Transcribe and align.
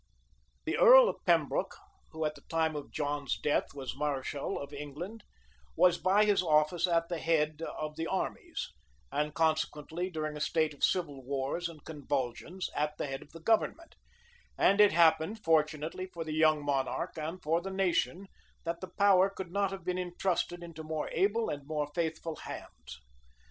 * 0.01 0.03
M. 0.67 0.73
Paris, 0.73 0.81
p. 0.81 0.81
623. 0.81 0.89
The 0.89 0.89
earl 0.95 1.09
of 1.09 1.25
Pembroke, 1.27 1.77
who 2.09 2.25
at 2.25 2.33
the 2.33 2.41
time 2.49 2.75
of 2.75 2.89
John's 2.91 3.37
death, 3.39 3.75
was 3.75 3.95
mareschal 3.95 4.57
of 4.59 4.73
England, 4.73 5.23
was, 5.75 5.99
by 5.99 6.25
his 6.25 6.41
office, 6.41 6.87
at 6.87 7.07
the 7.07 7.19
head 7.19 7.61
of 7.61 7.95
the 7.97 8.07
armies, 8.07 8.71
and 9.11 9.35
consequently, 9.35 10.09
during 10.09 10.35
a 10.35 10.39
state 10.39 10.73
of 10.73 10.83
civil 10.83 11.21
wars 11.23 11.69
and 11.69 11.85
convulsions, 11.85 12.71
at 12.75 12.97
the 12.97 13.05
head 13.05 13.21
of 13.21 13.29
the 13.31 13.39
government; 13.41 13.93
and 14.57 14.81
it 14.81 14.91
happened, 14.91 15.43
fortunately 15.43 16.07
for 16.07 16.23
the 16.23 16.33
young 16.33 16.65
monarch 16.65 17.15
and 17.15 17.43
for 17.43 17.61
the 17.61 17.69
nation, 17.69 18.25
that 18.65 18.81
the 18.81 18.89
power 18.97 19.29
could 19.29 19.51
not 19.51 19.69
have 19.69 19.83
been 19.85 19.99
intrusted 19.99 20.63
into 20.63 20.81
more 20.81 21.09
able 21.11 21.47
and 21.51 21.67
more 21.67 21.87
faithful 21.93 22.37
hands. 22.37 22.99